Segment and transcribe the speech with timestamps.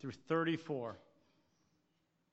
[0.00, 0.98] through 34.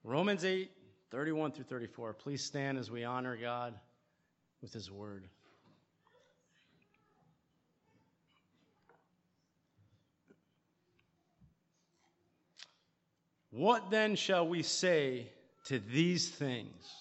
[0.03, 0.69] Romans 8,
[1.11, 2.13] 31 through 34.
[2.13, 3.73] Please stand as we honor God
[4.61, 5.27] with his word.
[13.51, 15.27] What then shall we say
[15.65, 16.91] to these things?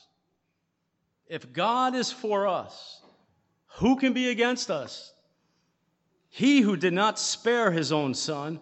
[1.26, 3.00] If God is for us,
[3.78, 5.14] who can be against us?
[6.28, 8.60] He who did not spare his own son,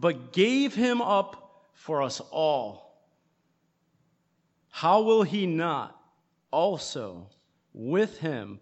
[0.00, 2.98] but gave him up for us all,
[4.70, 5.96] how will he not
[6.50, 7.28] also
[7.72, 8.60] with him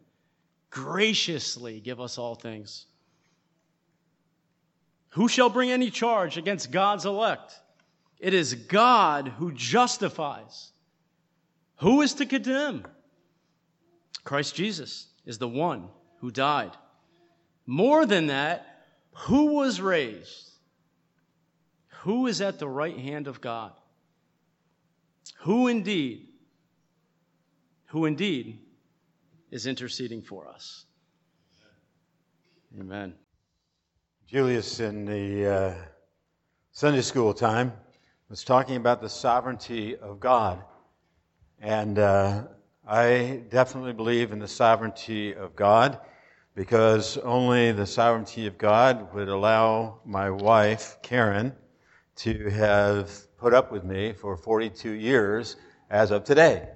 [0.70, 2.86] graciously give us all things?
[5.10, 7.54] Who shall bring any charge against God's elect?
[8.18, 10.72] It is God who justifies.
[11.76, 12.84] Who is to condemn?
[14.24, 15.88] Christ Jesus is the one
[16.20, 16.72] who died.
[17.66, 20.47] More than that, who was raised?
[22.02, 23.72] Who is at the right hand of God?
[25.40, 26.28] Who indeed,
[27.86, 28.60] who indeed
[29.50, 30.86] is interceding for us?
[32.78, 33.14] Amen.
[34.26, 35.74] Julius, in the uh,
[36.70, 37.72] Sunday school time,
[38.28, 40.62] was talking about the sovereignty of God.
[41.60, 42.44] And uh,
[42.86, 45.98] I definitely believe in the sovereignty of God
[46.54, 51.54] because only the sovereignty of God would allow my wife, Karen,
[52.18, 55.56] to have put up with me for 42 years
[55.90, 56.68] as of today.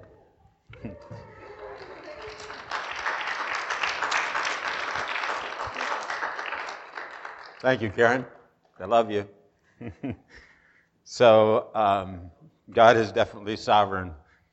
[7.60, 8.24] Thank you, Karen.
[8.80, 9.28] I love you.
[11.04, 12.30] So um,
[12.70, 14.12] God is definitely sovereign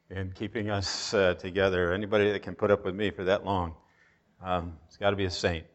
[0.09, 1.93] in keeping us uh, together.
[1.93, 3.75] Anybody that can put up with me for that long,
[4.43, 5.65] um, it's got to be a saint.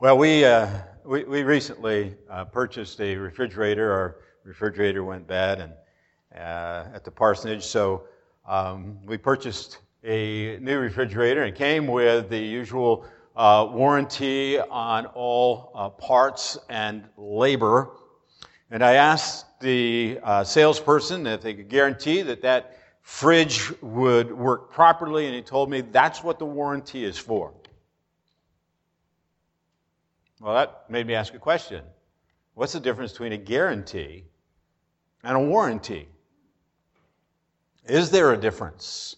[0.00, 0.68] Well, we, uh,
[1.04, 3.92] we, we, recently uh, purchased a refrigerator.
[3.92, 5.72] Our refrigerator went bad and,
[6.34, 8.04] uh, at the parsonage, so
[8.48, 13.04] um, we purchased a new refrigerator and came with the usual
[13.36, 17.90] uh, warranty on all uh, parts and labor.
[18.70, 24.72] And I asked the uh, salesperson if they could guarantee that that fridge would work
[24.72, 27.52] properly, and he told me that's what the warranty is for.
[30.40, 31.84] Well, that made me ask a question
[32.54, 34.24] What's the difference between a guarantee
[35.22, 36.08] and a warranty?
[37.86, 39.16] Is there a difference?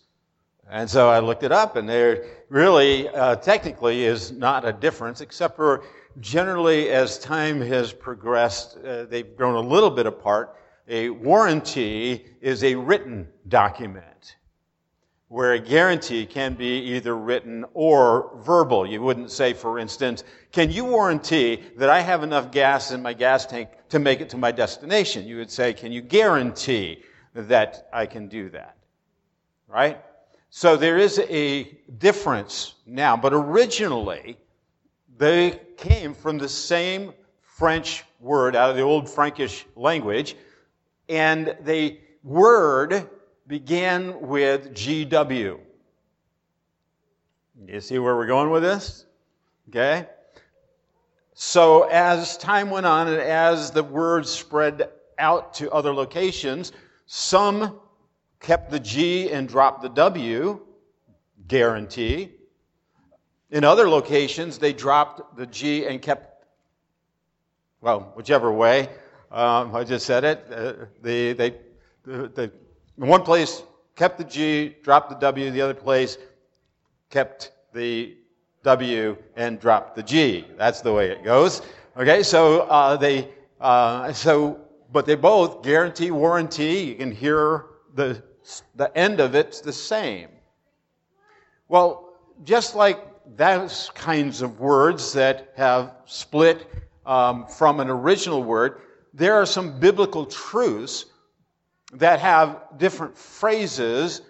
[0.68, 5.20] And so I looked it up, and there really, uh, technically, is not a difference,
[5.20, 5.84] except for
[6.20, 10.56] generally, as time has progressed, uh, they've grown a little bit apart.
[10.88, 14.36] A warranty is a written document,
[15.28, 18.86] where a guarantee can be either written or verbal.
[18.86, 20.22] You wouldn't say, for instance,
[20.52, 24.28] can you warranty that I have enough gas in my gas tank to make it
[24.30, 25.26] to my destination?
[25.26, 27.02] You would say, can you guarantee
[27.34, 28.76] that I can do that?
[29.66, 30.00] Right?
[30.50, 31.64] So there is a
[31.98, 34.36] difference now, but originally,
[35.18, 37.12] they came from the same
[37.42, 40.36] French word out of the old Frankish language,
[41.08, 43.08] and the word
[43.46, 45.58] began with GW.
[47.66, 49.06] You see where we're going with this?
[49.68, 50.06] Okay?
[51.34, 56.72] So, as time went on and as the word spread out to other locations,
[57.06, 57.78] some
[58.40, 60.60] kept the G and dropped the W,
[61.46, 62.32] guarantee.
[63.50, 66.44] In other locations, they dropped the G and kept,
[67.80, 68.88] well, whichever way.
[69.30, 70.46] Um, I just said it.
[70.50, 71.54] Uh, they, they,
[72.04, 72.50] the,
[72.98, 73.62] in one place
[73.94, 75.50] kept the G, dropped the W.
[75.50, 76.18] The other place
[77.10, 78.16] kept the
[78.62, 80.46] W and dropped the G.
[80.56, 81.62] That's the way it goes.
[81.96, 83.28] Okay, so uh, they,
[83.60, 84.60] uh, so,
[84.92, 86.80] but they both guarantee warranty.
[86.80, 88.22] You can hear the
[88.76, 90.28] the end of it's the same.
[91.68, 92.14] Well,
[92.44, 93.00] just like
[93.36, 96.68] those kinds of words that have split
[97.04, 98.80] um, from an original word,
[99.12, 101.06] there are some biblical truths
[101.98, 104.22] that have different phrases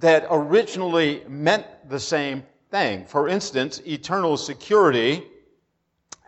[0.00, 3.06] that originally meant the same thing.
[3.06, 5.26] For instance, eternal security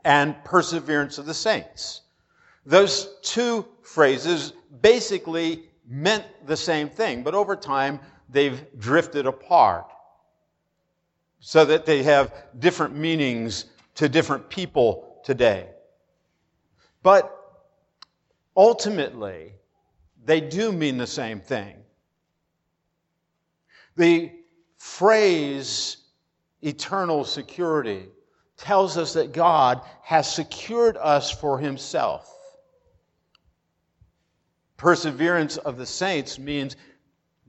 [0.04, 2.02] and perseverance of the saints.
[2.64, 9.86] Those two phrases basically meant the same thing, but over time they've drifted apart
[11.40, 13.66] so that they have different meanings
[13.96, 15.68] to different people today.
[17.02, 17.34] But
[18.56, 19.52] ultimately,
[20.24, 21.76] they do mean the same thing.
[23.96, 24.32] The
[24.78, 25.98] phrase
[26.62, 28.06] eternal security
[28.56, 32.30] tells us that God has secured us for himself.
[34.76, 36.76] Perseverance of the saints means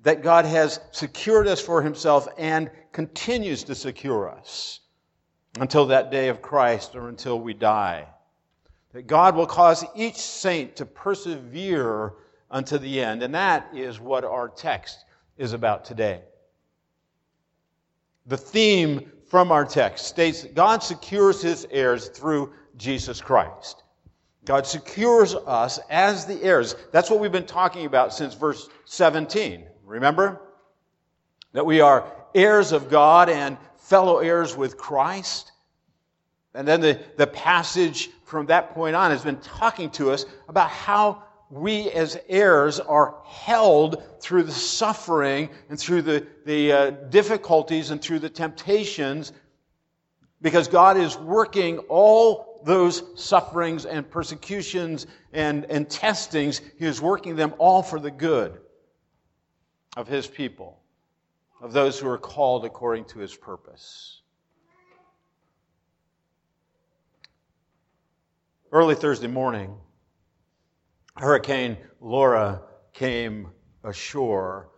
[0.03, 4.79] that God has secured us for himself and continues to secure us
[5.59, 8.07] until that day of Christ or until we die.
[8.93, 12.13] That God will cause each saint to persevere
[12.51, 13.23] unto the end.
[13.23, 15.05] And that is what our text
[15.37, 16.21] is about today.
[18.27, 23.83] The theme from our text states that God secures his heirs through Jesus Christ.
[24.45, 26.75] God secures us as the heirs.
[26.91, 29.65] That's what we've been talking about since verse 17.
[29.85, 30.41] Remember?
[31.53, 32.05] That we are
[32.35, 35.51] heirs of God and fellow heirs with Christ.
[36.53, 40.69] And then the, the passage from that point on has been talking to us about
[40.69, 47.91] how we as heirs are held through the suffering and through the, the uh, difficulties
[47.91, 49.33] and through the temptations
[50.41, 57.35] because God is working all those sufferings and persecutions and, and testings, He is working
[57.35, 58.59] them all for the good
[59.97, 60.79] of His people,
[61.61, 64.21] of those who are called according to His purpose.
[68.71, 69.75] Early Thursday morning,
[71.21, 72.63] Hurricane Laura
[72.93, 73.49] came
[73.83, 74.71] ashore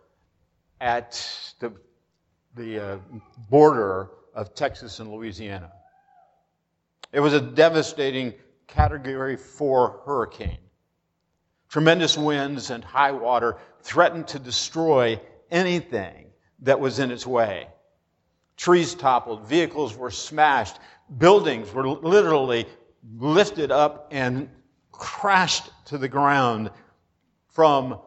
[0.78, 1.12] at
[1.58, 1.72] the,
[2.54, 2.98] the uh,
[3.48, 5.72] border of Texas and Louisiana.
[7.12, 8.34] It was a devastating
[8.66, 10.58] Category 4 hurricane.
[11.70, 15.18] Tremendous winds and high water threatened to destroy
[15.50, 16.26] anything
[16.58, 17.68] that was in its way.
[18.58, 20.76] Trees toppled, vehicles were smashed,
[21.16, 22.66] buildings were literally
[23.16, 24.50] lifted up and
[24.98, 26.70] crashed to the ground
[27.48, 27.98] from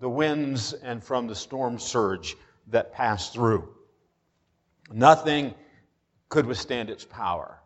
[0.00, 2.36] the winds and from the storm surge
[2.68, 3.68] that passed through.
[4.90, 5.54] Nothing
[6.28, 7.58] could withstand its power.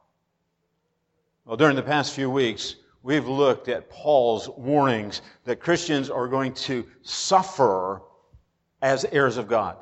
[1.45, 6.53] Well, during the past few weeks, we've looked at Paul's warnings that Christians are going
[6.55, 8.03] to suffer
[8.83, 9.77] as heirs of God.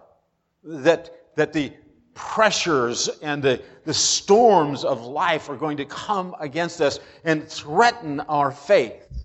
[0.62, 1.72] That, that the
[2.14, 8.20] pressures and the, the storms of life are going to come against us and threaten
[8.20, 9.25] our faith.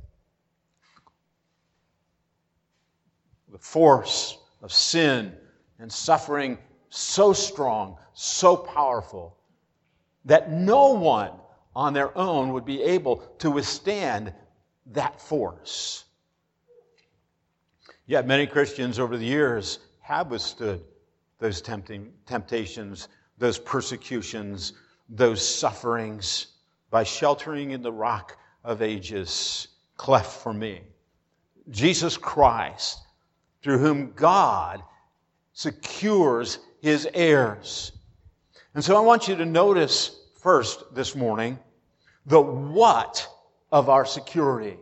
[3.51, 5.36] The force of sin
[5.80, 6.57] and suffering
[6.89, 9.38] so strong, so powerful,
[10.25, 11.31] that no one
[11.75, 14.33] on their own would be able to withstand
[14.88, 16.06] that force.
[18.06, 20.83] Yet many Christians over the years have withstood
[21.39, 23.07] those tempting, temptations,
[23.38, 24.74] those persecutions,
[25.09, 26.47] those sufferings
[26.91, 30.81] by sheltering in the rock of ages cleft for me.
[31.69, 33.00] Jesus Christ,
[33.62, 34.83] through whom God
[35.53, 37.92] secures his heirs.
[38.74, 41.59] And so I want you to notice first this morning
[42.25, 43.27] the what
[43.71, 44.77] of our security.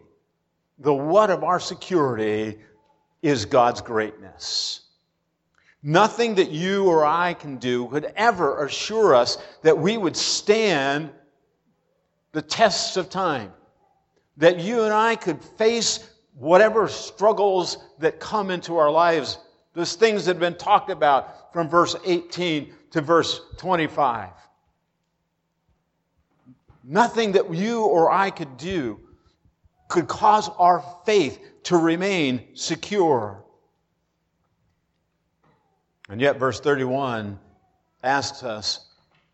[0.79, 2.59] The what of our security
[3.21, 4.86] is God's greatness.
[5.87, 11.11] Nothing that you or I can do could ever assure us that we would stand
[12.33, 13.53] the tests of time.
[14.35, 19.39] That you and I could face whatever struggles that come into our lives,
[19.75, 24.31] those things that have been talked about from verse 18 to verse 25.
[26.83, 28.99] Nothing that you or I could do
[29.87, 33.45] could cause our faith to remain secure.
[36.09, 37.39] And yet, verse 31
[38.03, 38.87] asks us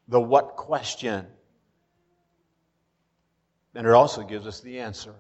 [0.08, 1.26] the what question.
[3.76, 5.16] And it also gives us the answer.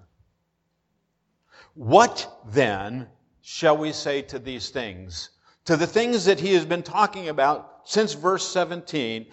[1.75, 3.07] What then
[3.41, 5.29] shall we say to these things?
[5.65, 9.27] To the things that he has been talking about since verse 17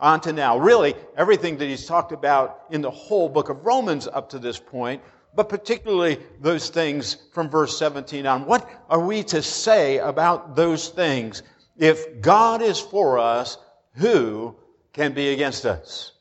[0.00, 0.58] on to now.
[0.58, 4.58] Really, everything that he's talked about in the whole book of Romans up to this
[4.58, 5.02] point,
[5.34, 8.44] but particularly those things from verse 17 on.
[8.46, 11.42] What are we to say about those things?
[11.78, 13.58] If God is for us,
[13.94, 14.56] who
[14.92, 16.12] can be against us?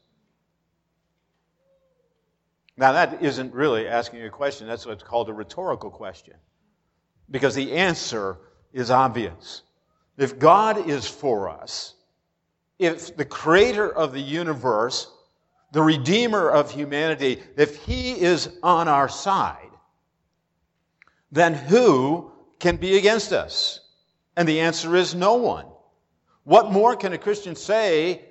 [2.77, 4.67] Now, that isn't really asking a question.
[4.67, 6.35] That's what's called a rhetorical question.
[7.31, 8.37] Because the answer
[8.73, 9.61] is obvious.
[10.17, 11.95] If God is for us,
[12.77, 15.09] if the creator of the universe,
[15.71, 19.69] the redeemer of humanity, if he is on our side,
[21.31, 23.79] then who can be against us?
[24.35, 25.65] And the answer is no one.
[26.43, 28.21] What more can a Christian say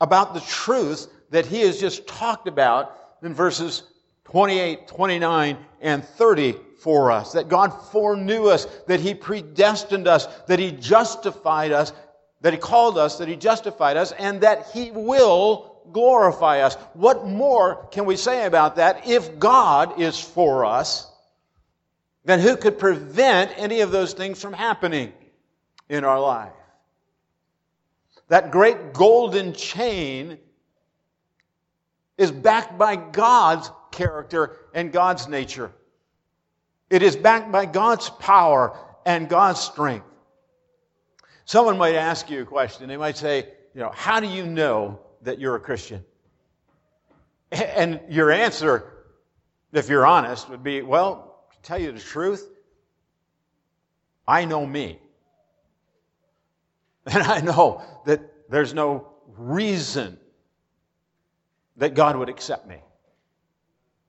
[0.00, 3.82] about the truth that he has just talked about in verses
[4.24, 7.32] 28, 29, and 30 for us?
[7.32, 11.92] That God foreknew us, that he predestined us, that he justified us,
[12.42, 16.74] that He called us, that He justified us, and that He will glorify us.
[16.92, 19.08] What more can we say about that?
[19.08, 21.10] If God is for us,
[22.24, 25.12] then who could prevent any of those things from happening
[25.88, 26.52] in our life?
[28.28, 30.38] That great golden chain
[32.16, 35.72] is backed by God's character and God's nature.
[36.88, 40.06] It is backed by God's power and God's strength.
[41.44, 42.88] Someone might ask you a question.
[42.88, 46.04] They might say, you know, how do you know that you're a Christian?
[47.50, 48.92] And your answer,
[49.72, 51.31] if you're honest, would be, well,
[51.62, 52.48] tell you the truth,
[54.26, 54.98] I know me.
[57.04, 60.18] And I know that there's no reason
[61.76, 62.76] that God would accept me.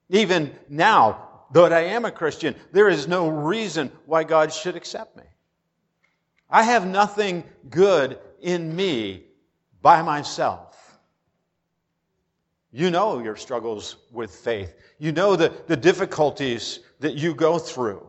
[0.10, 5.18] Even now, though I am a Christian, there is no reason why God should accept
[5.18, 5.24] me.
[6.52, 9.24] I have nothing good in me
[9.82, 11.00] by myself.
[12.72, 14.76] You know your struggles with faith.
[15.00, 18.02] You know the, the difficulties that you go through.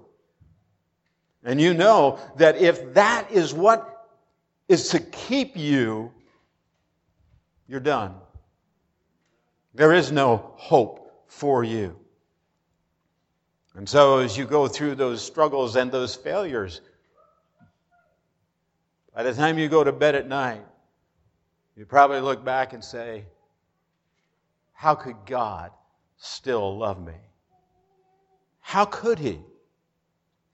[1.43, 4.07] And you know that if that is what
[4.69, 6.13] is to keep you,
[7.67, 8.15] you're done.
[9.75, 11.99] There is no hope for you.
[13.75, 16.81] And so, as you go through those struggles and those failures,
[19.13, 20.65] by the time you go to bed at night,
[21.77, 23.25] you probably look back and say,
[24.73, 25.73] How could God
[26.17, 27.15] still love me?
[28.66, 29.40] How could He?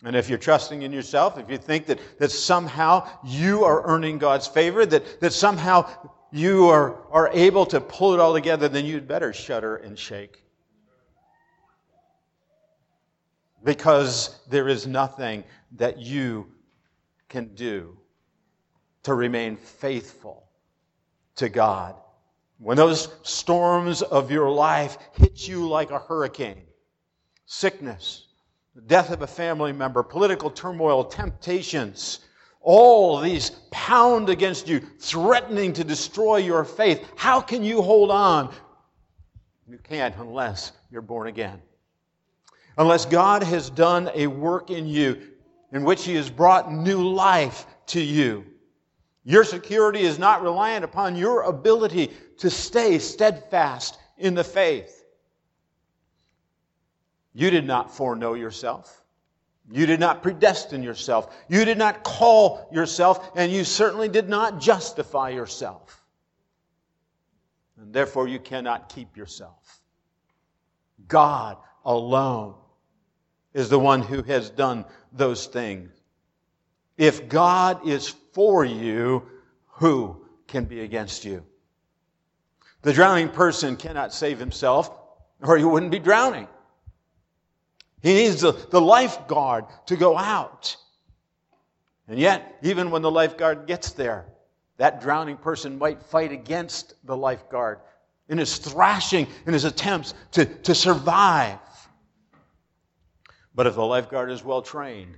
[0.02, 4.18] And if you're trusting in yourself, if you think that, that somehow you are earning
[4.18, 5.88] God's favor, that, that somehow
[6.32, 10.42] you are, are able to pull it all together, then you'd better shudder and shake.
[13.62, 15.44] Because there is nothing
[15.76, 16.50] that you
[17.28, 17.96] can do
[19.04, 20.48] to remain faithful
[21.36, 21.94] to God.
[22.58, 26.62] When those storms of your life hit you like a hurricane,
[27.50, 28.28] sickness,
[28.76, 32.20] the death of a family member, political turmoil, temptations,
[32.60, 37.04] all these pound against you, threatening to destroy your faith.
[37.16, 38.54] How can you hold on?
[39.68, 41.60] You can't unless you're born again.
[42.78, 45.20] Unless God has done a work in you
[45.72, 48.44] in which He has brought new life to you.
[49.24, 54.99] Your security is not reliant upon your ability to stay steadfast in the faith.
[57.32, 59.02] You did not foreknow yourself.
[59.72, 61.34] You did not predestine yourself.
[61.48, 66.02] You did not call yourself, and you certainly did not justify yourself.
[67.80, 69.80] And therefore, you cannot keep yourself.
[71.06, 72.54] God alone
[73.54, 75.90] is the one who has done those things.
[76.96, 79.26] If God is for you,
[79.68, 81.44] who can be against you?
[82.82, 84.90] The drowning person cannot save himself,
[85.40, 86.48] or he wouldn't be drowning.
[88.02, 90.76] He needs the, the lifeguard to go out.
[92.08, 94.26] And yet, even when the lifeguard gets there,
[94.78, 97.80] that drowning person might fight against the lifeguard
[98.28, 101.58] in his thrashing, in his attempts to, to survive.
[103.54, 105.16] But if the lifeguard is well trained,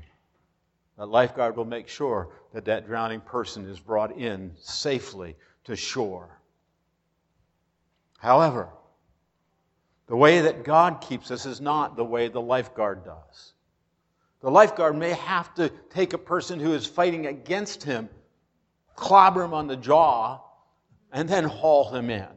[0.99, 6.41] that lifeguard will make sure that that drowning person is brought in safely to shore.
[8.19, 8.69] However,
[10.13, 13.55] the way that God keeps us is not the way the lifeguard does.
[14.43, 18.11] The lifeguard may have to take a person who is fighting against him,
[18.95, 20.39] clobber him on the jaw,
[21.13, 22.29] and then haul him in.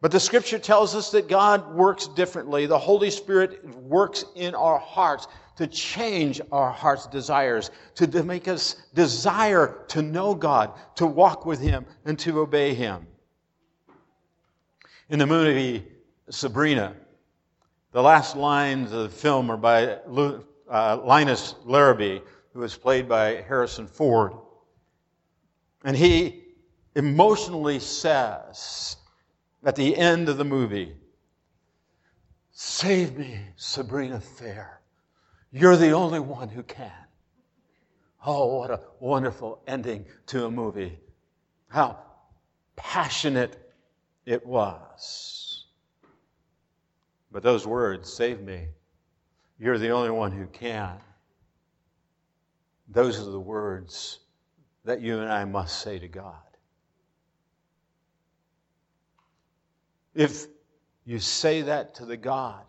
[0.00, 2.66] But the scripture tells us that God works differently.
[2.66, 8.76] The Holy Spirit works in our hearts to change our heart's desires, to make us
[8.94, 13.08] desire to know God, to walk with Him, and to obey Him.
[15.08, 15.88] In the movie
[16.30, 16.94] Sabrina.
[17.92, 19.98] The last lines of the film are by
[20.68, 22.20] uh, Linus Larrabee,
[22.52, 24.32] who was played by Harrison Ford.
[25.84, 26.44] And he
[26.94, 28.96] emotionally says
[29.64, 30.94] at the end of the movie,
[32.56, 34.80] Save me, Sabrina Fair.
[35.50, 36.92] You're the only one who can.
[38.24, 40.98] Oh, what a wonderful ending to a movie.
[41.68, 41.98] How
[42.76, 43.72] passionate
[44.24, 45.53] it was.
[47.34, 48.68] But those words, save me,
[49.58, 51.00] you're the only one who can.
[52.86, 54.20] Those are the words
[54.84, 56.36] that you and I must say to God.
[60.14, 60.46] If
[61.04, 62.66] you say that to the God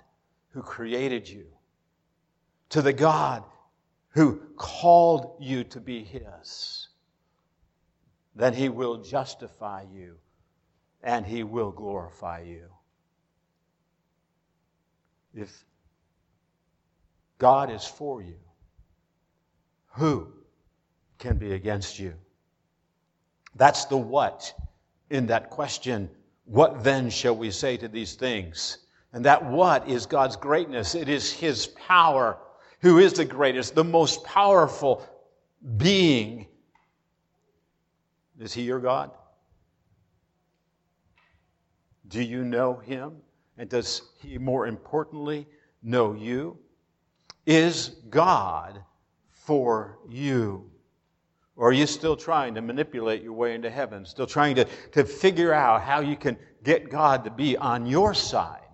[0.50, 1.46] who created you,
[2.70, 3.44] to the God
[4.10, 6.88] who called you to be His,
[8.36, 10.16] then He will justify you
[11.04, 12.72] and He will glorify you
[15.36, 15.66] if
[17.38, 18.40] God is for you,
[19.92, 20.28] who
[21.20, 22.14] can be against you?
[23.56, 24.54] That's the what
[25.10, 26.10] in that question.
[26.46, 28.80] What then shall we say to these things?
[29.14, 30.96] And that what is God's greatness.
[30.96, 32.38] It is His power,
[32.82, 35.08] who is the greatest, the most powerful
[35.78, 36.48] being.
[38.40, 39.12] Is He your God?
[42.08, 43.22] Do you know Him?
[43.58, 45.48] And does He, more importantly,
[45.82, 46.58] know you?
[47.46, 48.84] Is God
[49.30, 50.70] for you?
[51.56, 54.06] Or are you still trying to manipulate your way into heaven?
[54.06, 58.14] Still trying to, to figure out how you can get God to be on your
[58.14, 58.66] side?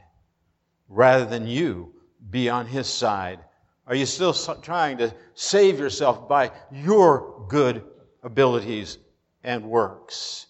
[0.91, 1.93] rather than you
[2.29, 3.39] be on his side?
[3.87, 7.83] Are you still trying to save yourself by your good
[8.21, 8.99] abilities
[9.43, 10.47] and works?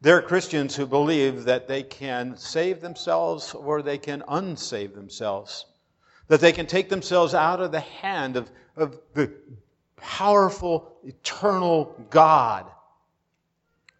[0.00, 5.66] There are Christians who believe that they can save themselves or they can unsave themselves,
[6.28, 9.32] that they can take themselves out of the hand of, of the
[9.96, 12.66] powerful, eternal God,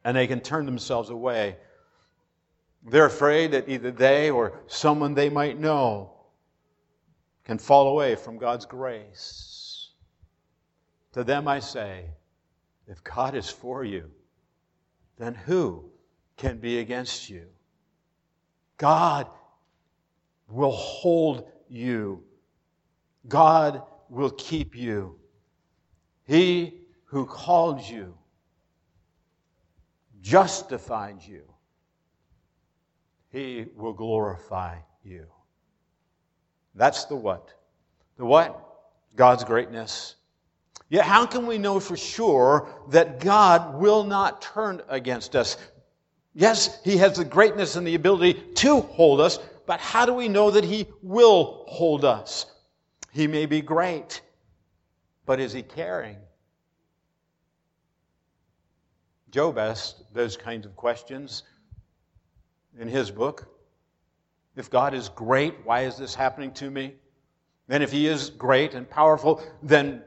[0.05, 1.57] and they can turn themselves away
[2.87, 6.13] they're afraid that either they or someone they might know
[7.45, 9.91] can fall away from God's grace.
[11.13, 12.05] To them I say,
[12.87, 14.11] if God is for you,
[15.19, 15.85] then who
[16.37, 17.47] can be against you?
[18.77, 19.29] God
[20.49, 22.23] will hold you.
[23.29, 25.17] God will keep you.
[26.25, 28.17] He who called you
[30.21, 31.45] justified you
[33.37, 35.27] he will glorify you.
[36.75, 37.53] That's the what.
[38.17, 38.59] The what?
[39.15, 40.16] God's greatness.
[40.89, 45.57] Yet, how can we know for sure that God will not turn against us?
[46.35, 50.29] Yes, He has the greatness and the ability to hold us, but how do we
[50.29, 52.47] know that He will hold us?
[53.13, 54.21] He may be great,
[55.25, 56.17] but is He caring?
[59.31, 61.43] Job asked those kinds of questions
[62.79, 63.47] in his book.
[64.57, 66.95] If God is great, why is this happening to me?
[67.69, 70.03] And if he is great and powerful, then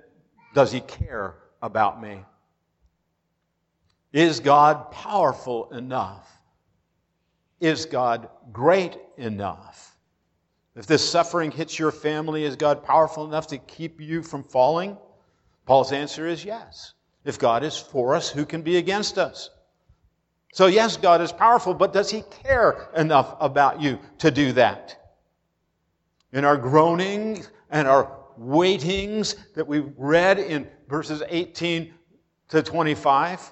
[0.54, 2.24] does he care about me?
[4.12, 6.28] Is God powerful enough?
[7.60, 9.96] Is God great enough?
[10.76, 14.98] If this suffering hits your family, is God powerful enough to keep you from falling?
[15.66, 16.94] Paul's answer is yes.
[17.26, 19.50] If God is for us, who can be against us?
[20.54, 25.14] So, yes, God is powerful, but does He care enough about you to do that?
[26.32, 31.94] In our groaning and our waitings that we read in verses 18
[32.50, 33.52] to 25,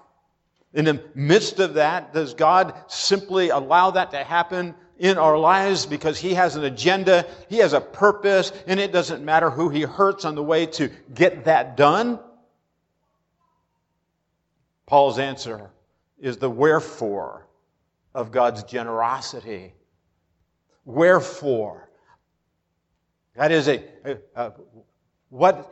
[0.73, 5.86] in the midst of that, does God simply allow that to happen in our lives
[5.86, 9.82] because He has an agenda, He has a purpose, and it doesn't matter who He
[9.82, 12.19] hurts on the way to get that done?
[14.86, 15.69] Paul's answer
[16.17, 17.45] is the wherefore
[18.15, 19.73] of God's generosity.
[20.86, 21.87] Wherefore?
[23.38, 24.54] That is a, a, a
[25.30, 25.71] what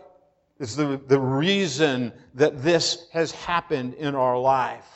[0.59, 4.87] is the, the reason that this has happened in our life.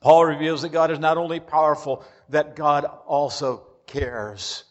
[0.00, 4.64] Paul reveals that God is not only powerful, that God also cares.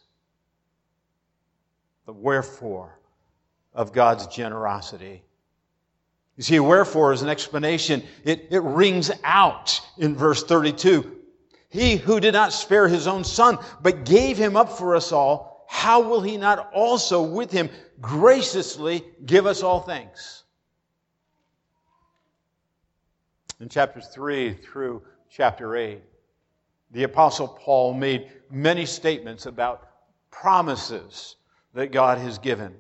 [2.05, 2.97] The wherefore
[3.73, 5.23] of God's generosity.
[6.37, 8.03] You see, wherefore is an explanation.
[8.23, 11.17] It, it rings out in verse 32.
[11.69, 15.54] He who did not spare his own son, but gave him up for us all,
[15.75, 20.43] how will he not also with him graciously give us all things?
[23.59, 26.01] In chapters 3 through chapter 8,
[26.91, 29.89] the Apostle Paul made many statements about
[30.31, 31.35] promises
[31.73, 32.73] that God has given.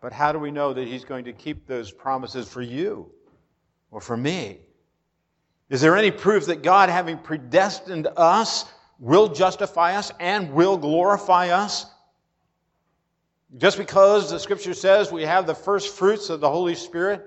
[0.00, 3.12] But how do we know that He's going to keep those promises for you
[3.90, 4.60] or for me?
[5.68, 8.64] Is there any proof that God, having predestined us,
[9.00, 11.86] will justify us and will glorify us?
[13.56, 17.26] Just because the scripture says we have the first fruits of the Holy Spirit,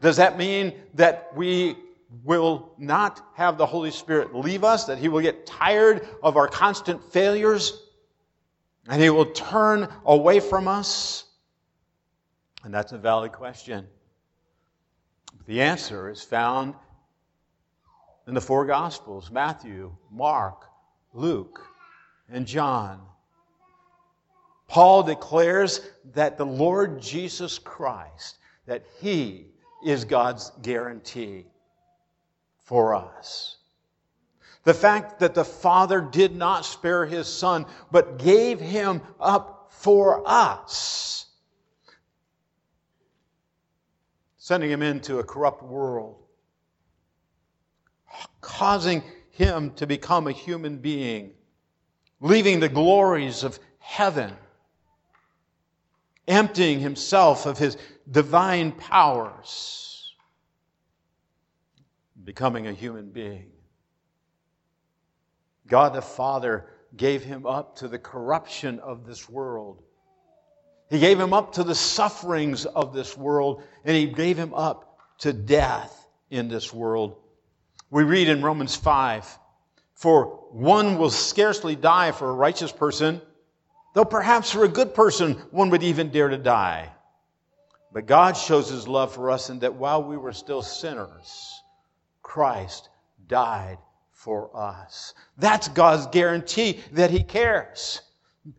[0.00, 1.76] does that mean that we
[2.24, 6.48] will not have the Holy Spirit leave us, that He will get tired of our
[6.48, 7.84] constant failures,
[8.88, 11.24] and He will turn away from us?
[12.64, 13.86] And that's a valid question.
[15.46, 16.74] The answer is found
[18.26, 20.64] in the four Gospels Matthew, Mark,
[21.14, 21.60] Luke,
[22.28, 23.00] and John.
[24.66, 25.80] Paul declares
[26.14, 29.46] that the Lord Jesus Christ, that He
[29.84, 31.46] is God's guarantee
[32.58, 33.58] for us.
[34.64, 40.22] The fact that the Father did not spare His Son, but gave Him up for
[40.26, 41.26] us.
[44.38, 46.16] Sending him into a corrupt world,
[48.40, 49.02] causing
[49.34, 51.32] him to become a human being,
[52.20, 54.32] leaving the glories of heaven,
[56.28, 57.76] emptying himself of his
[58.10, 60.14] divine powers,
[62.22, 63.50] becoming a human being.
[65.66, 66.66] God the Father
[66.96, 69.82] gave him up to the corruption of this world.
[70.90, 75.00] He gave him up to the sufferings of this world, and he gave him up
[75.18, 77.16] to death in this world.
[77.94, 79.38] We read in Romans 5
[79.92, 83.22] For one will scarcely die for a righteous person,
[83.94, 86.90] though perhaps for a good person one would even dare to die.
[87.92, 91.62] But God shows his love for us in that while we were still sinners,
[92.20, 92.88] Christ
[93.28, 93.78] died
[94.10, 95.14] for us.
[95.38, 98.02] That's God's guarantee that He cares.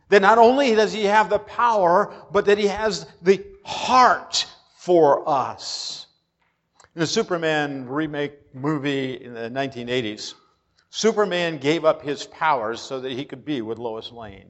[0.08, 5.28] That not only does He have the power, but that He has the heart for
[5.28, 6.08] us.
[6.96, 10.34] In the Superman remake movie in the 1980s,
[10.90, 14.50] Superman gave up his powers so that he could be with Lois Lane.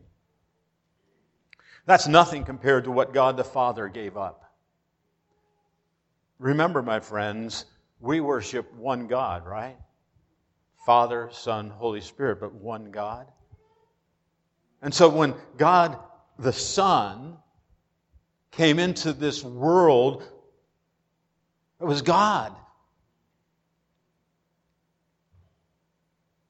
[1.87, 4.53] That's nothing compared to what God the Father gave up.
[6.37, 7.65] Remember, my friends,
[7.99, 9.77] we worship one God, right?
[10.85, 13.25] Father, Son, Holy Spirit, but one God.
[14.83, 15.97] And so when God
[16.37, 17.37] the Son
[18.51, 20.29] came into this world,
[21.79, 22.55] it was God.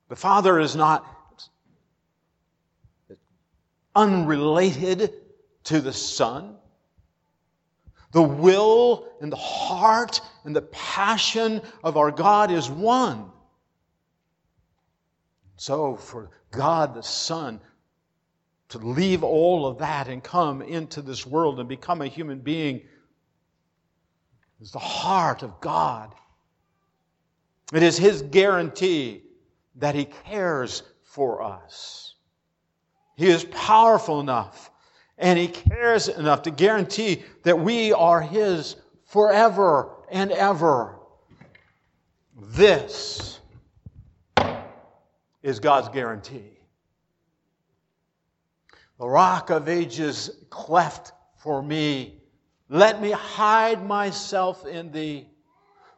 [0.09, 1.05] The Father is not
[3.95, 5.13] unrelated
[5.65, 6.55] to the Son.
[8.11, 13.31] The will and the heart and the passion of our God is one.
[15.57, 17.59] So, for God the Son
[18.69, 22.81] to leave all of that and come into this world and become a human being
[24.61, 26.13] is the heart of God.
[27.73, 29.23] It is His guarantee
[29.75, 32.15] that He cares for us.
[33.15, 34.71] He is powerful enough
[35.17, 40.99] and He cares enough to guarantee that we are His forever and ever.
[42.37, 43.39] This
[45.41, 46.59] is God's guarantee.
[48.99, 52.21] The rock of ages cleft for me.
[52.69, 55.27] Let me hide myself in thee.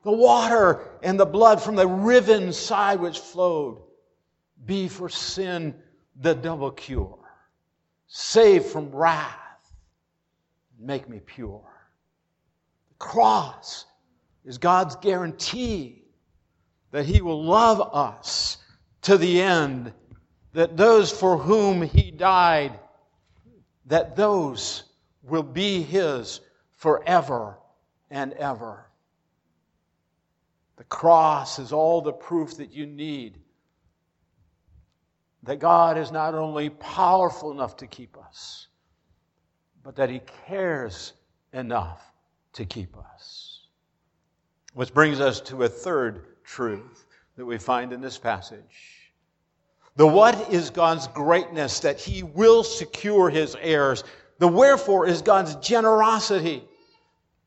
[0.03, 3.81] The water and the blood from the riven side which flowed
[4.65, 5.75] be for sin
[6.15, 7.19] the double cure.
[8.07, 9.75] Save from wrath,
[10.79, 11.63] make me pure.
[12.89, 13.85] The cross
[14.45, 16.03] is God's guarantee
[16.91, 18.57] that He will love us
[19.03, 19.93] to the end
[20.57, 22.79] that those for whom he died,
[23.85, 24.85] that those
[25.21, 26.41] will be his
[26.87, 27.57] forever
[28.09, 28.85] and ever.
[30.77, 33.39] The cross is all the proof that you need
[35.43, 38.67] that God is not only powerful enough to keep us,
[39.83, 41.11] but that he cares
[41.51, 42.01] enough
[42.53, 43.67] to keep us.
[44.73, 49.11] Which brings us to a third truth that we find in this passage.
[49.97, 54.05] The what is God's greatness that he will secure his heirs.
[54.39, 56.63] The wherefore is God's generosity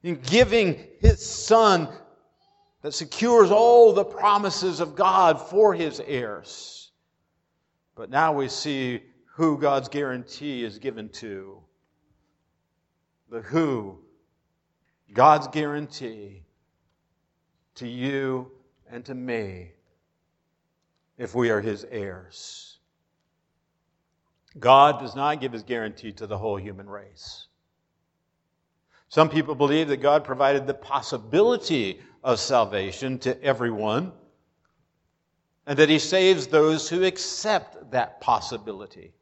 [0.02, 1.88] in giving his son
[2.82, 6.90] that secures all the promises of God for his heirs.
[7.94, 9.02] But now we see
[9.34, 11.60] who God's guarantee is given to.
[13.30, 13.98] The who,
[15.12, 16.42] God's guarantee
[17.76, 18.50] to you
[18.90, 19.72] and to me
[21.18, 22.78] if we are his heirs.
[24.58, 27.46] God does not give his guarantee to the whole human race.
[29.10, 34.12] Some people believe that God provided the possibility of salvation to everyone
[35.66, 39.12] and that he saves those who accept that possibility.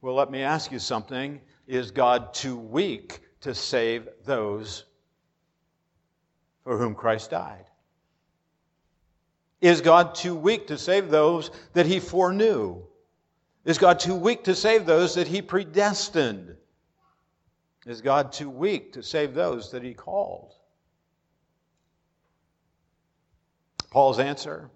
[0.00, 1.40] Well, let me ask you something.
[1.66, 4.84] Is God too weak to save those
[6.62, 7.64] for whom Christ died?
[9.60, 12.84] Is God too weak to save those that he foreknew?
[13.64, 16.56] Is God too weak to save those that he predestined?
[17.86, 20.52] Is God too weak to save those that he called?
[23.90, 24.70] Paul's answer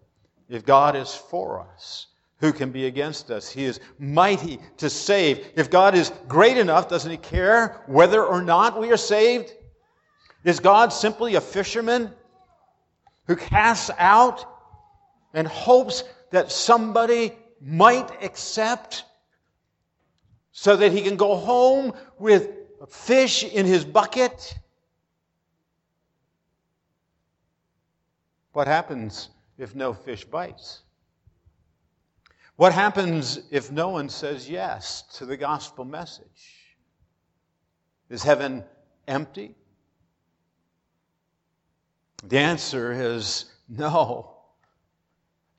[0.49, 2.07] if God is for us,
[2.41, 3.51] who can be against us?
[3.51, 5.47] He is mighty to save.
[5.57, 9.53] If God is great enough, doesn't he care whether or not we are saved?
[10.45, 12.13] Is God simply a fisherman
[13.27, 14.45] who casts out
[15.35, 19.05] and hopes that somebody might accept
[20.53, 22.51] so that he can go home with
[22.87, 24.59] fish in his bucket?
[28.53, 30.83] What happens if no fish bites?
[32.57, 36.77] What happens if no one says yes to the gospel message?
[38.11, 38.65] Is heaven
[39.07, 39.55] empty?
[42.25, 44.35] The answer is no.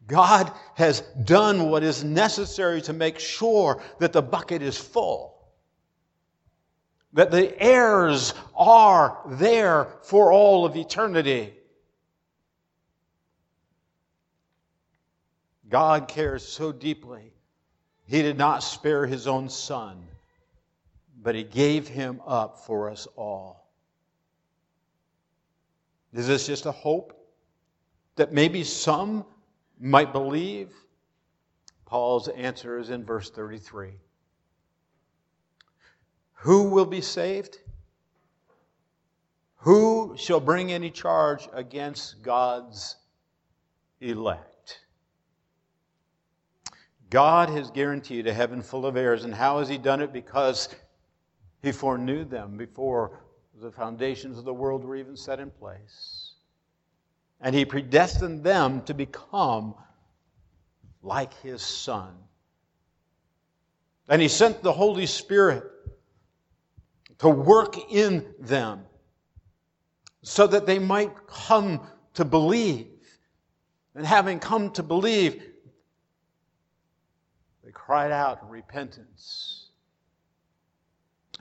[0.08, 5.39] God has done what is necessary to make sure that the bucket is full.
[7.14, 11.54] That the heirs are there for all of eternity.
[15.70, 17.32] God cares so deeply,
[18.06, 20.04] He did not spare His own Son,
[21.22, 23.70] but He gave Him up for us all.
[26.14, 27.16] Is this just a hope
[28.16, 29.26] that maybe some
[29.80, 30.74] might believe?
[31.86, 33.92] Paul's answer is in verse 33.
[36.40, 37.58] Who will be saved?
[39.58, 42.96] Who shall bring any charge against God's
[44.00, 44.80] elect?
[47.10, 49.26] God has guaranteed a heaven full of heirs.
[49.26, 50.14] And how has He done it?
[50.14, 50.70] Because
[51.62, 53.20] He foreknew them before
[53.62, 56.36] the foundations of the world were even set in place.
[57.42, 59.76] And He predestined them to become
[61.04, 62.16] like His Son.
[64.08, 65.66] And He sent the Holy Spirit
[67.20, 68.86] to work in them
[70.22, 71.82] so that they might come
[72.14, 72.88] to believe.
[73.96, 75.44] And having come to believe,
[77.64, 79.68] they cried out in repentance.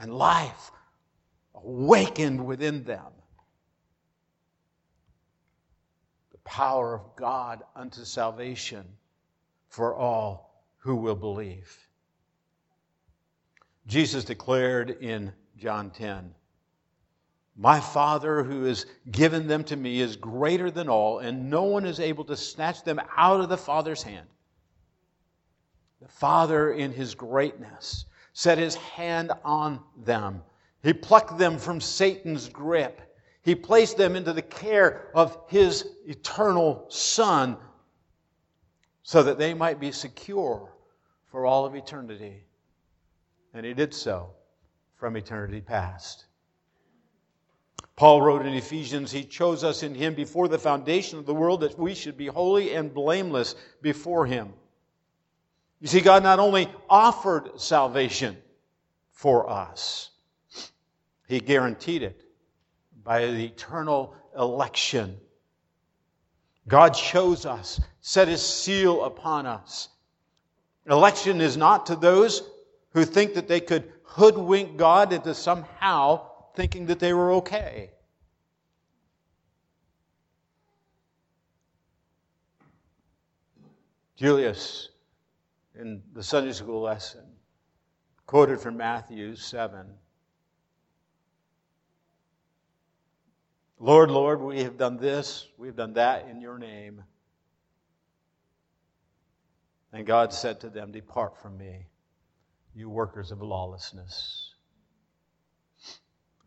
[0.01, 0.71] And life
[1.55, 3.13] awakened within them
[6.33, 8.85] the power of God unto salvation
[9.69, 11.77] for all who will believe.
[13.87, 16.35] Jesus declared in John 10
[17.57, 21.85] My Father who has given them to me is greater than all, and no one
[21.85, 24.29] is able to snatch them out of the Father's hand.
[26.01, 30.43] The Father, in his greatness, set his hand on them.
[30.85, 33.03] He plucked them from Satan's grip.
[33.43, 37.57] He placed them into the care of his eternal Son
[39.03, 40.73] so that they might be secure
[41.33, 42.45] for all of eternity.
[43.55, 44.35] And he did so
[44.99, 46.27] from eternity past.
[47.97, 51.61] Paul wrote in Ephesians, He chose us in Him before the foundation of the world
[51.61, 54.53] that we should be holy and blameless before Him.
[55.81, 58.37] You see, God not only offered salvation
[59.11, 60.11] for us,
[61.27, 62.25] He guaranteed it
[63.03, 65.17] by the eternal election.
[66.67, 69.89] God chose us, set His seal upon us.
[70.89, 72.43] Election is not to those
[72.91, 77.91] who think that they could hoodwink God into somehow thinking that they were okay.
[84.17, 84.89] Julius
[85.79, 87.25] in the Sunday school lesson,
[88.27, 89.87] quoted from Matthew 7.
[93.79, 97.05] Lord, Lord, we have done this, we have done that in your name.
[99.93, 101.87] And God said to them, Depart from me,
[102.75, 104.55] you workers of lawlessness.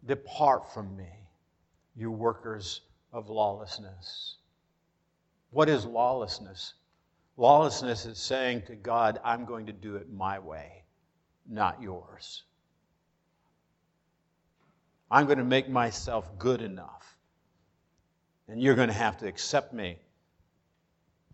[0.06, 1.10] Depart from me,
[1.96, 2.82] you workers
[3.14, 4.38] of lawlessness.
[5.52, 6.74] What is lawlessness?
[7.38, 10.84] Lawlessness is saying to God, I'm going to do it my way,
[11.48, 12.44] not yours.
[15.10, 17.18] I'm going to make myself good enough.
[18.48, 19.98] And you're going to have to accept me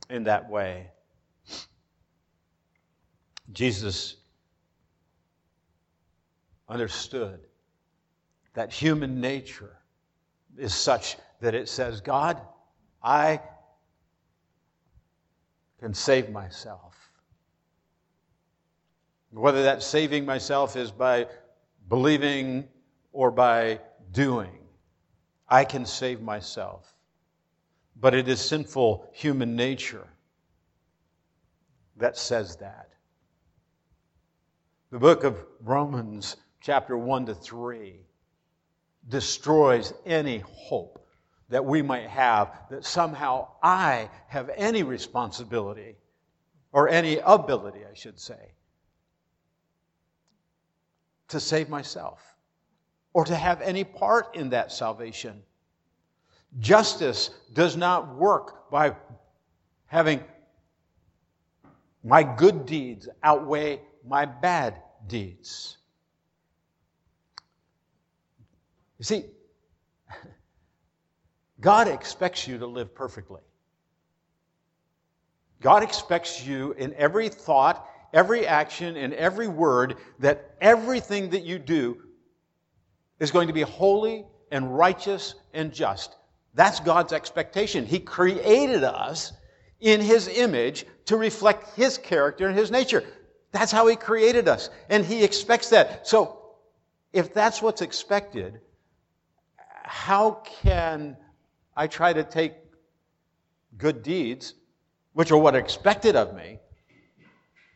[0.09, 0.87] in that way.
[3.51, 4.15] Jesus
[6.69, 7.39] understood
[8.53, 9.77] that human nature
[10.57, 12.41] is such that it says, God,
[13.03, 13.41] I
[15.79, 16.95] can save myself.
[19.31, 21.27] Whether that saving myself is by
[21.89, 22.67] believing
[23.11, 23.79] or by
[24.11, 24.57] doing,
[25.47, 26.95] I can save myself.
[27.99, 30.07] But it is sinful human nature
[31.97, 32.89] that says that.
[34.91, 37.99] The book of Romans, chapter 1 to 3,
[39.09, 41.05] destroys any hope
[41.49, 45.95] that we might have that somehow I have any responsibility
[46.71, 48.51] or any ability, I should say,
[51.29, 52.21] to save myself
[53.13, 55.41] or to have any part in that salvation.
[56.59, 58.95] Justice does not work by
[59.85, 60.21] having
[62.03, 64.75] my good deeds outweigh my bad
[65.07, 65.77] deeds.
[68.99, 69.25] You see,
[71.59, 73.41] God expects you to live perfectly.
[75.61, 81.57] God expects you in every thought, every action, and every word that everything that you
[81.57, 81.97] do
[83.19, 86.15] is going to be holy and righteous and just.
[86.53, 87.85] That's God's expectation.
[87.85, 89.33] He created us
[89.79, 93.03] in His image to reflect His character and His nature.
[93.51, 94.69] That's how He created us.
[94.89, 96.07] And He expects that.
[96.07, 96.39] So,
[97.13, 98.59] if that's what's expected,
[99.87, 101.17] how can
[101.75, 102.53] I try to take
[103.77, 104.53] good deeds,
[105.13, 106.59] which are what are expected of me,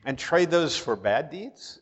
[0.06, 1.80] and trade those for bad deeds?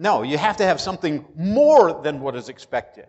[0.00, 3.06] No, you have to have something more than what is expected.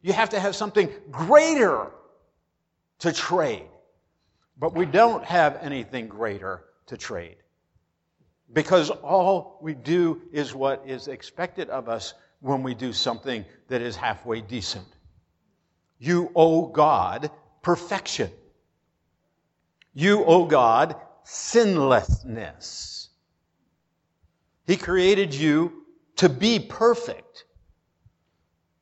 [0.00, 1.90] You have to have something greater
[3.00, 3.68] to trade.
[4.58, 7.36] But we don't have anything greater to trade.
[8.50, 13.80] Because all we do is what is expected of us when we do something that
[13.80, 14.86] is halfway decent.
[15.98, 17.30] You owe God
[17.62, 18.30] perfection.
[19.94, 23.08] You owe God sinlessness.
[24.66, 25.84] He created you
[26.16, 27.46] to be perfect.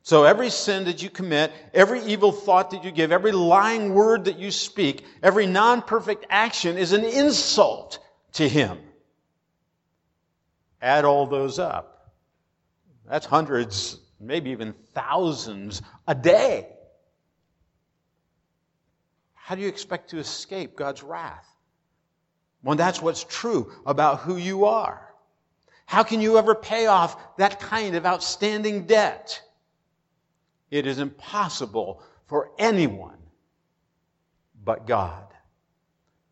[0.03, 4.25] So every sin that you commit, every evil thought that you give, every lying word
[4.25, 8.01] that you speak, every non-perfect action is an insult
[8.33, 8.81] to Him.
[10.81, 11.92] Add all those up.
[13.13, 16.67] That's hundreds, maybe even thousands a day.
[19.35, 21.47] How do you expect to escape God's wrath?
[22.63, 25.13] When that's what's true about who you are.
[25.85, 29.43] How can you ever pay off that kind of outstanding debt?
[30.71, 33.19] It is impossible for anyone
[34.65, 35.27] but God.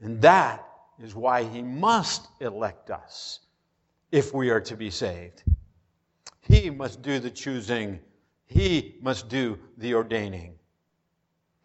[0.00, 0.66] And that
[0.98, 3.40] is why He must elect us
[4.10, 5.42] if we are to be saved.
[6.50, 8.00] He must do the choosing,
[8.46, 10.58] He must do the ordaining.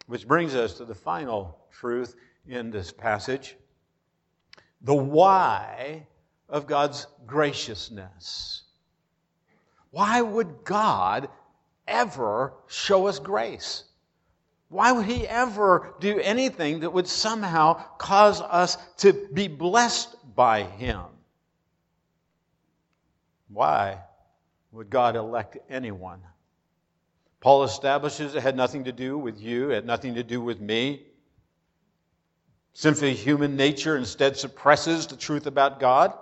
[0.06, 2.14] Which brings us to the final truth
[2.46, 3.56] in this passage
[4.82, 6.06] the why
[6.48, 8.62] of God's graciousness.
[9.90, 11.28] Why would God
[11.88, 13.84] ever show us grace?
[14.68, 20.62] Why would he ever do anything that would somehow cause us to be blessed by
[20.62, 21.02] him?
[23.48, 24.02] Why
[24.76, 26.20] would God elect anyone?
[27.40, 30.60] Paul establishes it had nothing to do with you, it had nothing to do with
[30.60, 31.06] me.
[32.74, 36.12] Simply human nature instead suppresses the truth about God,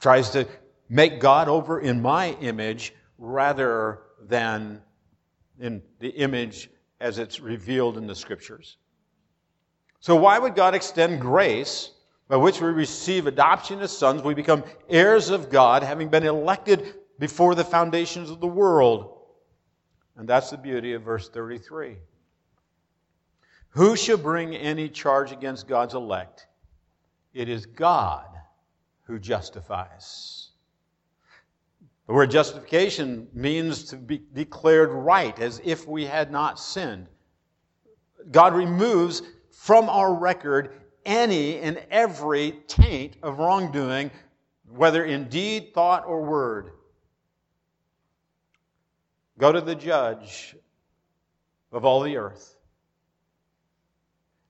[0.00, 0.48] tries to
[0.88, 4.82] make God over in my image rather than
[5.60, 6.68] in the image
[7.00, 8.76] as it's revealed in the scriptures.
[10.00, 11.92] So, why would God extend grace
[12.28, 14.22] by which we receive adoption as sons?
[14.22, 19.18] We become heirs of God, having been elected before the foundations of the world.
[20.16, 21.96] And that's the beauty of verse 33.
[23.70, 26.46] Who shall bring any charge against God's elect?
[27.32, 28.26] It is God
[29.04, 30.50] who justifies.
[32.06, 37.06] The word justification means to be declared right, as if we had not sinned.
[38.30, 44.10] God removes from our record any and every taint of wrongdoing,
[44.68, 46.70] whether in deed, thought, or word.
[49.38, 50.54] Go to the judge
[51.72, 52.56] of all the earth.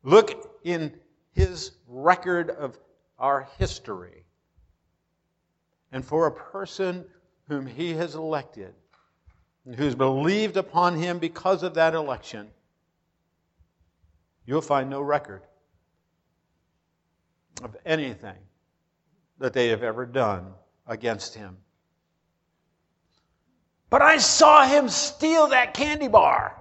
[0.03, 0.93] Look in
[1.33, 2.79] his record of
[3.19, 4.25] our history.
[5.93, 7.05] And for a person
[7.49, 8.75] whom he has elected,
[9.65, 12.49] and who's believed upon him because of that election,
[14.47, 15.43] you'll find no record
[17.63, 18.39] of anything
[19.39, 20.53] that they have ever done
[20.87, 21.57] against him.
[23.91, 26.57] But I saw him steal that candy bar.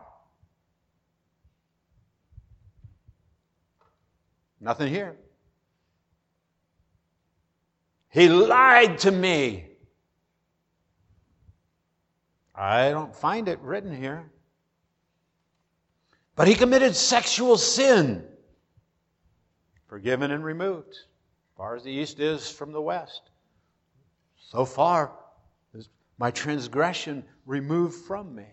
[4.60, 5.16] Nothing here.
[8.10, 9.66] He lied to me.
[12.54, 14.30] I don't find it written here.
[16.36, 18.28] But he committed sexual sin,
[19.92, 23.24] forgiven and removed, as far as the east is from the west.
[24.40, 25.12] So far
[25.74, 28.46] is my transgression removed from me.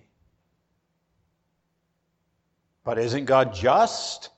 [2.82, 4.30] But isn't God just?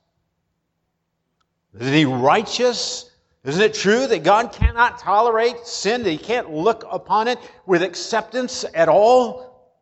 [1.75, 3.11] Isn't he righteous?
[3.45, 7.83] Isn't it true that God cannot tolerate sin, that he can't look upon it with
[7.83, 9.73] acceptance at all?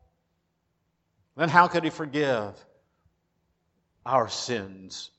[1.37, 2.55] Then how could he forgive
[4.07, 5.11] our sins?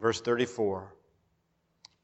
[0.00, 0.94] Verse 34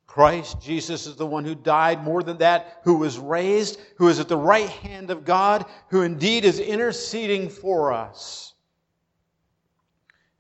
[0.07, 4.19] Christ Jesus is the one who died, more than that, who was raised, who is
[4.19, 8.55] at the right hand of God, who indeed is interceding for us.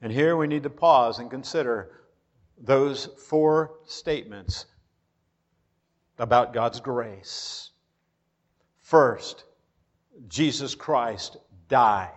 [0.00, 1.90] And here we need to pause and consider
[2.56, 4.66] those four statements
[6.18, 7.70] about God's grace.
[8.82, 9.44] First,
[10.28, 11.36] Jesus Christ
[11.68, 12.10] died.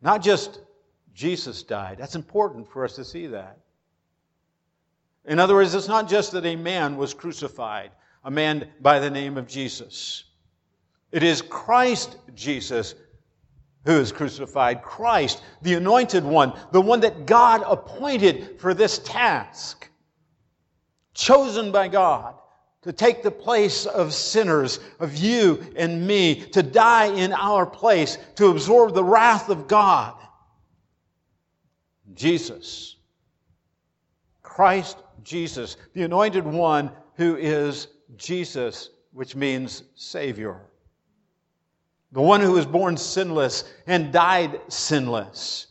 [0.00, 0.60] Not just
[1.20, 1.98] Jesus died.
[1.98, 3.58] That's important for us to see that.
[5.26, 7.90] In other words, it's not just that a man was crucified,
[8.24, 10.24] a man by the name of Jesus.
[11.12, 12.94] It is Christ Jesus
[13.84, 14.80] who is crucified.
[14.80, 19.90] Christ, the anointed one, the one that God appointed for this task,
[21.12, 22.34] chosen by God
[22.80, 28.16] to take the place of sinners, of you and me, to die in our place,
[28.36, 30.14] to absorb the wrath of God.
[32.14, 32.96] Jesus,
[34.42, 40.60] Christ Jesus, the anointed one who is Jesus, which means Savior.
[42.12, 45.68] The one who was born sinless and died sinless.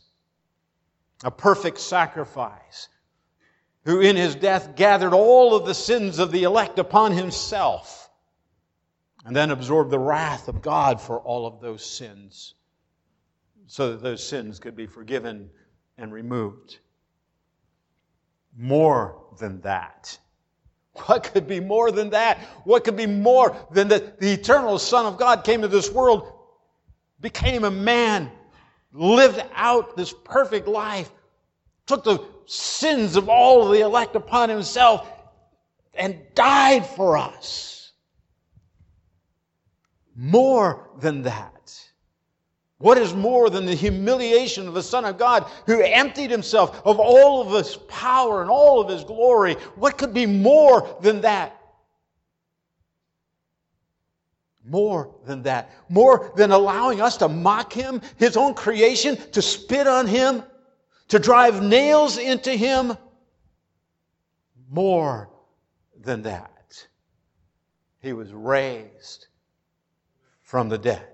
[1.22, 2.88] A perfect sacrifice.
[3.84, 8.10] Who in his death gathered all of the sins of the elect upon himself
[9.24, 12.54] and then absorbed the wrath of God for all of those sins
[13.66, 15.50] so that those sins could be forgiven
[16.00, 16.78] and removed.
[18.56, 20.18] More than that.
[21.06, 22.38] What could be more than that?
[22.64, 26.32] What could be more than that the eternal Son of God came to this world,
[27.20, 28.30] became a man,
[28.92, 31.10] lived out this perfect life,
[31.86, 35.08] took the sins of all of the elect upon himself,
[35.94, 37.92] and died for us?
[40.16, 41.59] More than that.
[42.80, 46.98] What is more than the humiliation of the Son of God who emptied himself of
[46.98, 49.52] all of his power and all of his glory?
[49.76, 51.60] What could be more than that?
[54.64, 55.70] More than that.
[55.90, 60.42] More than allowing us to mock him, his own creation, to spit on him,
[61.08, 62.96] to drive nails into him.
[64.70, 65.28] More
[66.00, 66.86] than that.
[68.00, 69.26] He was raised
[70.40, 71.09] from the dead.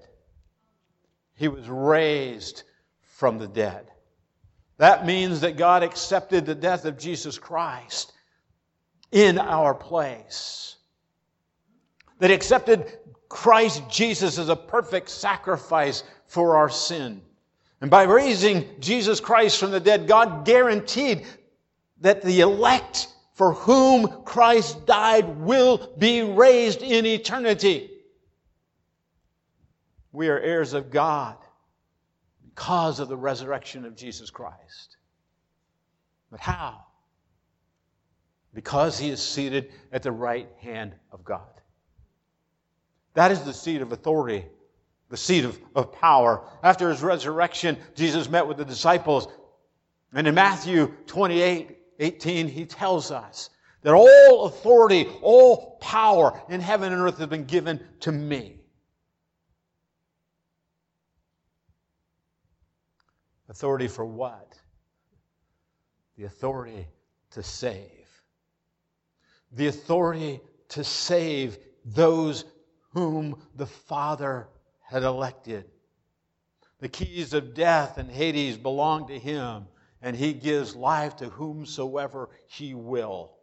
[1.37, 2.65] He was raised
[3.03, 3.91] from the dead.
[4.79, 8.13] That means that God accepted the death of Jesus Christ
[9.13, 10.77] in our place.
[12.19, 17.23] That accepted Christ Jesus as a perfect sacrifice for our sin.
[17.81, 21.27] And by raising Jesus Christ from the dead, God guaranteed
[22.01, 27.91] that the elect for whom Christ died will be raised in eternity.
[30.17, 31.37] We are heirs of God
[32.43, 34.97] because of the resurrection of Jesus Christ.
[36.31, 36.87] But how?
[38.55, 41.43] Because he is seated at the right hand of God.
[43.13, 44.47] That is the seat of authority,
[45.11, 46.49] the seat of, of power.
[46.63, 49.29] After his resurrection, Jesus met with the disciples.
[50.15, 53.51] And in Matthew 28 18, he tells us
[53.83, 58.56] that all authority, all power in heaven and earth has been given to me.
[63.49, 64.59] Authority for what?
[66.17, 66.89] The authority
[67.31, 67.91] to save.
[69.53, 70.41] The authority
[70.71, 72.45] to save those
[72.91, 74.49] whom the Father
[74.81, 75.71] had elected.
[76.81, 79.67] The keys of death and Hades belong to him,
[80.03, 83.37] and he gives life to whomsoever he will.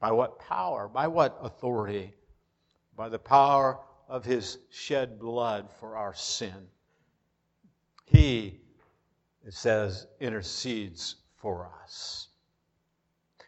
[0.00, 0.88] By what power?
[0.88, 2.14] By what authority?
[2.96, 6.68] By the power of his shed blood for our sin.
[8.10, 8.60] He,
[9.46, 12.28] it says, intercedes for us.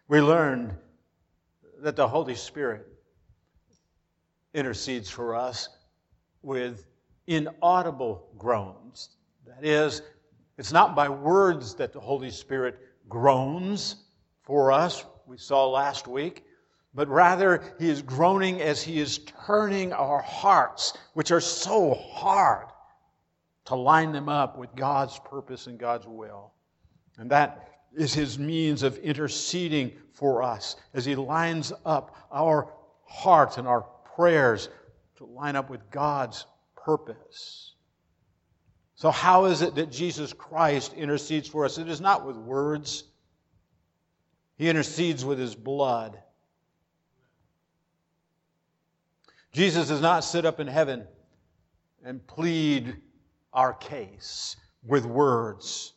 [0.08, 0.74] We learned
[1.80, 2.86] that the Holy Spirit
[4.54, 5.68] intercedes for us
[6.42, 6.86] with
[7.26, 9.10] inaudible groans.
[9.46, 10.02] That is,
[10.58, 13.96] it's not by words that the Holy Spirit groans
[14.42, 16.44] for us, we saw last week,
[16.94, 22.66] but rather he is groaning as he is turning our hearts, which are so hard,
[23.66, 26.52] to line them up with God's purpose and God's will.
[27.18, 32.72] And that is his means of interceding for us as he lines up our
[33.04, 33.82] hearts and our
[34.16, 34.68] prayers
[35.16, 36.46] to line up with God's
[36.76, 37.74] purpose.
[38.94, 41.78] So, how is it that Jesus Christ intercedes for us?
[41.78, 43.04] It is not with words,
[44.56, 46.18] he intercedes with his blood.
[49.52, 51.06] Jesus does not sit up in heaven
[52.04, 52.96] and plead
[53.52, 55.92] our case with words.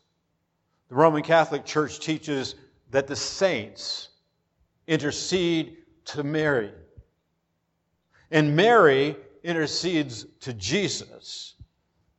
[0.89, 2.55] The Roman Catholic Church teaches
[2.91, 4.09] that the saints
[4.87, 6.71] intercede to Mary.
[8.31, 11.55] And Mary intercedes to Jesus.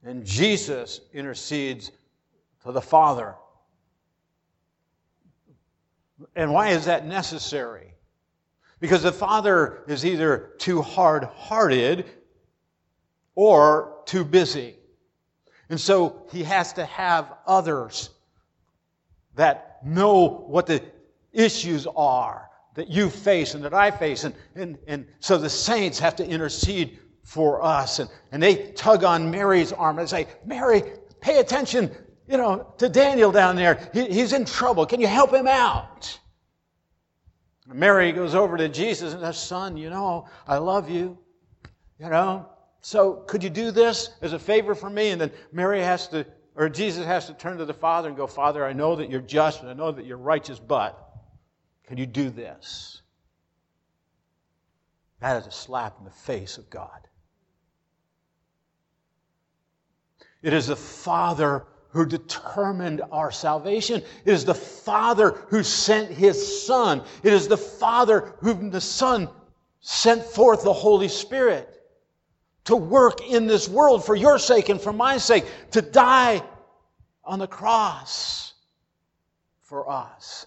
[0.05, 1.91] And Jesus intercedes
[2.65, 3.35] to the Father.
[6.35, 7.93] And why is that necessary?
[8.81, 12.07] Because the Father is either too hard hearted
[13.35, 14.77] or too busy.
[15.69, 18.11] And so he has to have others
[19.35, 20.83] that know what the
[21.33, 24.25] issues are that you face and that I face.
[24.25, 27.99] And, and, and so the saints have to intercede for us.
[27.99, 30.83] And, and they tug on Mary's arm and say, Mary,
[31.21, 31.91] pay attention,
[32.29, 33.91] you know, to Daniel down there.
[33.93, 34.87] He, he's in trouble.
[34.87, 36.19] Can you help him out?
[37.67, 41.19] Mary goes over to Jesus and says, Son, you know, I love you.
[41.99, 42.47] You know,
[42.87, 45.09] so could you do this as a favor for me?
[45.09, 46.25] And then Mary has to,
[46.55, 49.21] or Jesus has to turn to the Father and go, Father, I know that you're
[49.21, 50.97] just and I know that you're righteous, but
[51.89, 53.03] can you do this?
[55.19, 57.09] That is a slap in the face of God.
[60.41, 64.01] It is the Father who determined our salvation.
[64.25, 67.03] It is the Father who sent His Son.
[67.25, 69.29] It is the Father whom the Son
[69.81, 71.76] sent forth the Holy Spirit
[72.67, 76.43] to work in this world for your sake and for my sake, to die
[77.25, 78.53] on the cross
[79.63, 80.47] for us.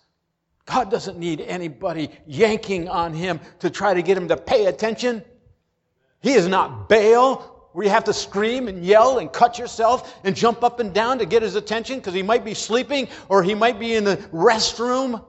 [0.66, 5.24] God doesn't need anybody yanking on him to try to get him to pay attention.
[6.22, 10.36] He is not Baal, where you have to scream and yell and cut yourself and
[10.36, 13.56] jump up and down to get his attention because he might be sleeping or he
[13.56, 15.24] might be in the restroom.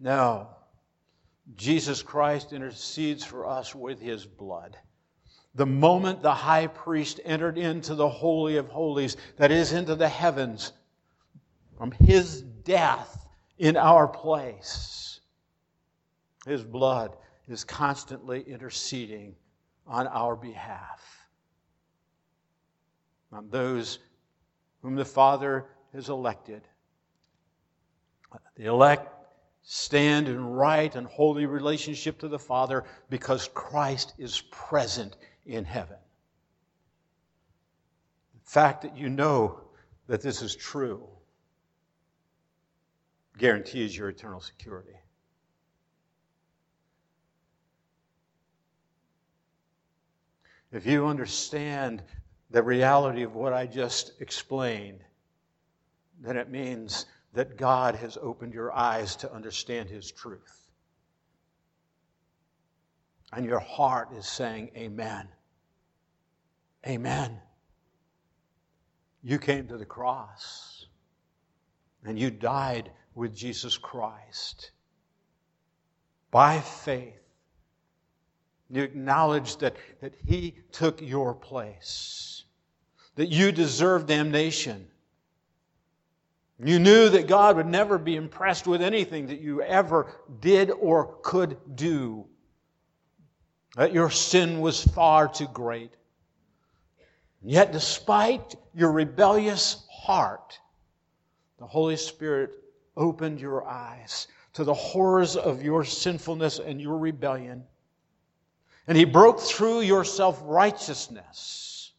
[0.00, 0.51] No.
[1.56, 4.76] Jesus Christ intercedes for us with his blood.
[5.54, 10.08] The moment the high priest entered into the Holy of Holies, that is, into the
[10.08, 10.72] heavens,
[11.76, 13.28] from his death
[13.58, 15.20] in our place,
[16.46, 17.16] his blood
[17.48, 19.34] is constantly interceding
[19.86, 21.28] on our behalf.
[23.30, 23.98] On those
[24.80, 26.62] whom the Father has elected.
[28.56, 29.11] The elect
[29.62, 35.96] stand in right and holy relationship to the Father because Christ is present in heaven.
[38.44, 39.60] The fact that you know
[40.08, 41.08] that this is true
[43.38, 44.92] guarantees your eternal security.
[50.72, 52.02] If you understand
[52.50, 55.00] the reality of what I just explained,
[56.20, 60.62] then it means that God has opened your eyes to understand His truth
[63.32, 65.28] and your heart is saying, Amen.
[66.86, 67.40] Amen.
[69.22, 70.86] You came to the cross
[72.04, 74.72] and you died with Jesus Christ
[76.30, 77.14] by faith.
[78.68, 82.44] You acknowledge that, that He took your place,
[83.16, 84.88] that you deserve damnation.
[86.64, 91.16] You knew that God would never be impressed with anything that you ever did or
[91.22, 92.26] could do
[93.76, 95.92] that your sin was far too great.
[97.42, 100.60] Yet, despite your rebellious heart,
[101.58, 102.52] the Holy Spirit
[102.96, 107.64] opened your eyes to the horrors of your sinfulness and your rebellion.
[108.86, 111.92] And He broke through your self righteousness.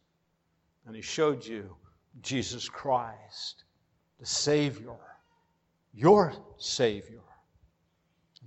[0.86, 1.76] And He showed you
[2.22, 3.63] Jesus Christ,
[4.24, 4.96] the Savior,
[5.94, 7.20] your Savior.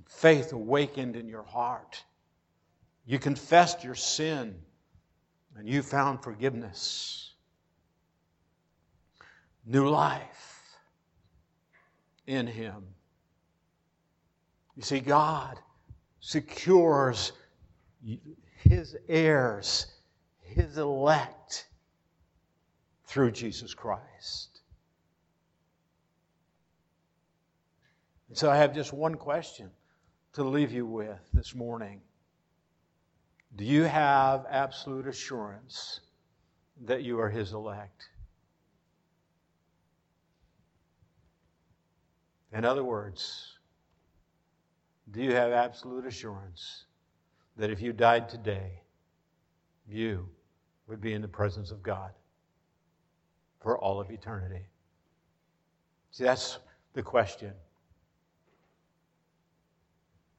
[0.07, 2.03] Faith awakened in your heart.
[3.05, 4.55] You confessed your sin
[5.55, 7.35] and you found forgiveness.
[9.66, 10.79] New life
[12.27, 12.83] in Him.
[14.77, 15.59] You see, God
[16.20, 17.33] secures
[18.62, 19.89] His heirs,
[20.41, 21.66] His elect,
[23.05, 24.57] through Jesus Christ.
[28.26, 29.70] And so I have just one question
[30.34, 32.03] to leave you with this morning.
[33.57, 36.01] Do you have absolute assurance
[36.84, 38.11] that you are His elect?
[42.53, 43.59] In other words,
[45.11, 46.84] do you have absolute assurance
[47.57, 48.82] that if you died today,
[49.89, 50.28] you
[50.89, 52.11] would be in the presence of God
[53.61, 54.66] for all of eternity?
[56.11, 56.59] See, that's
[56.93, 57.55] the question.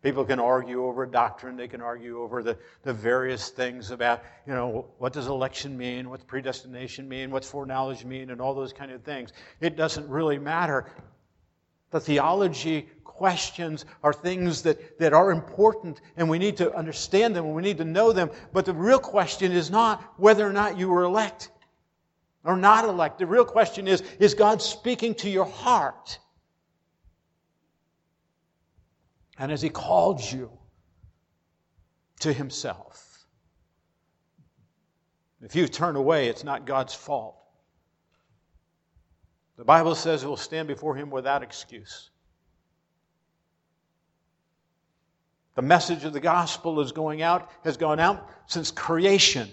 [0.08, 1.58] People can argue over doctrine.
[1.58, 6.10] They can argue over the, the various things about, you know, what does election mean?
[6.10, 7.30] What's predestination mean?
[7.30, 8.30] What's foreknowledge mean?
[8.30, 9.34] And all those kind of things.
[9.60, 10.90] It doesn't really matter.
[11.92, 17.44] The theology questions are things that, that are important and we need to understand them
[17.44, 18.32] and we need to know them.
[18.54, 21.50] But the real question is not whether or not you were elect
[22.46, 23.20] or not elect.
[23.20, 26.18] The real question is, is God speaking to your heart?
[29.38, 30.52] And as He called you
[32.20, 33.26] to Himself?
[35.42, 37.36] If you turn away, it's not God's fault.
[39.58, 42.10] The Bible says we'll stand before Him without excuse.
[45.58, 49.50] The message of the gospel is going out, has gone out since creation.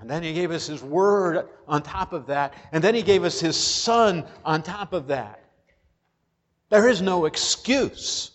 [0.00, 2.54] And then he gave us his word on top of that.
[2.72, 5.43] And then he gave us his son on top of that.
[6.74, 8.32] There is no excuse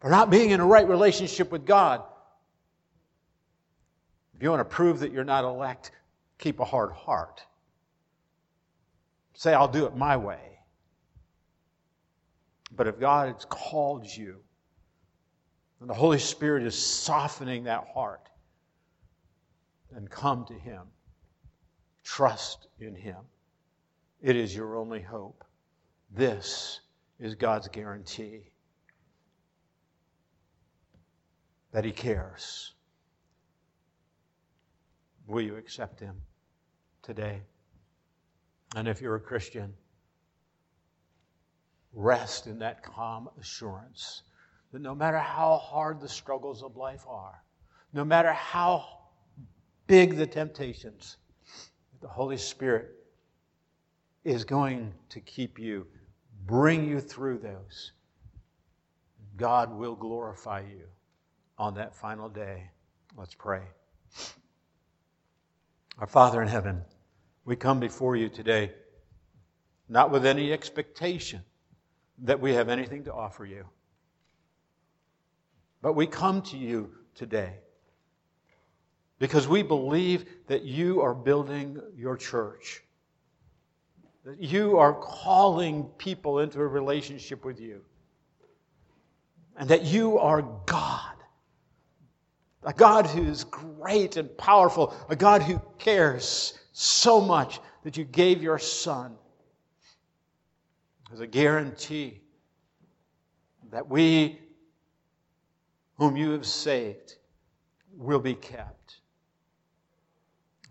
[0.00, 2.02] for not being in a right relationship with God.
[4.34, 5.90] If you want to prove that you're not elect,
[6.38, 7.42] keep a hard heart.
[9.34, 10.40] Say, I'll do it my way.
[12.74, 14.36] But if God has called you,
[15.82, 18.30] and the Holy Spirit is softening that heart,
[19.92, 20.84] then come to Him.
[22.04, 23.18] Trust in Him.
[24.22, 25.44] It is your only hope.
[26.10, 26.80] This
[27.18, 28.50] is God's guarantee
[31.72, 32.72] that He cares.
[35.26, 36.16] Will you accept Him
[37.02, 37.42] today?
[38.74, 39.74] And if you're a Christian,
[41.92, 44.22] rest in that calm assurance
[44.72, 47.42] that no matter how hard the struggles of life are,
[47.92, 48.84] no matter how
[49.86, 51.16] big the temptations,
[52.00, 52.90] the Holy Spirit
[54.24, 55.86] is going to keep you,
[56.44, 57.92] bring you through those.
[59.36, 60.82] God will glorify you
[61.58, 62.70] on that final day.
[63.16, 63.62] Let's pray.
[65.98, 66.82] Our Father in heaven,
[67.44, 68.72] we come before you today
[69.88, 71.42] not with any expectation
[72.18, 73.66] that we have anything to offer you.
[75.82, 77.54] But we come to you today
[79.18, 82.82] because we believe that you are building your church,
[84.26, 87.80] that you are calling people into a relationship with you,
[89.56, 91.12] and that you are God.
[92.64, 98.02] A God who is great and powerful, a God who cares so much that you
[98.02, 99.14] gave your Son
[101.12, 102.20] as a guarantee
[103.70, 104.40] that we,
[105.98, 107.14] whom you have saved,
[107.96, 108.96] will be kept.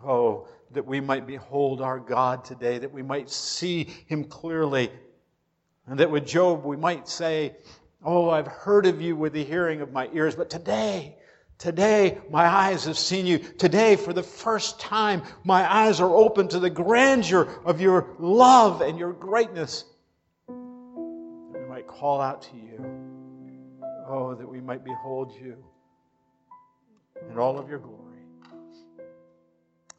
[0.04, 4.92] Oh, that we might behold our God today, that we might see him clearly,
[5.88, 7.56] and that with Job we might say,
[8.04, 11.18] Oh, I've heard of you with the hearing of my ears, but today,
[11.58, 13.38] Today, my eyes have seen you.
[13.40, 18.82] Today, for the first time, my eyes are open to the grandeur of your love
[18.82, 19.86] and your greatness
[20.48, 22.86] That we might call out to you.
[24.08, 25.56] Oh, that we might behold you
[27.32, 28.05] in all of your glory.